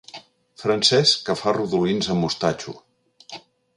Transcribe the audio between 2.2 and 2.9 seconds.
mostatxo.